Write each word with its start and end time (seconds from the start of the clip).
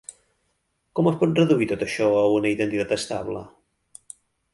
Com 0.99 1.09
es 1.11 1.19
pot 1.23 1.35
reduir 1.41 1.67
tot 1.71 1.83
això 1.87 2.07
a 2.21 2.23
una 2.39 2.53
identitat 2.53 2.95
estable? 2.97 3.45